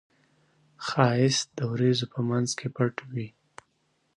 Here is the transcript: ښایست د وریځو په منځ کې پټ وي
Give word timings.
ښایست 0.87 1.47
د 1.57 1.59
وریځو 1.71 2.05
په 2.13 2.19
منځ 2.29 2.49
کې 2.59 2.67
پټ 2.75 2.95
وي 3.11 3.27